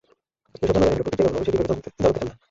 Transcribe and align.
এসব 0.55 0.67
জানাজানি 0.67 0.91
হলে 0.91 1.03
প্রতিক্রিয়া 1.03 1.27
কেমন 1.27 1.35
হবে, 1.35 1.45
সেটি 1.47 1.57
ভেবে 1.57 1.69
জানাতে 1.69 1.89
চান 1.93 2.27
না। 2.27 2.33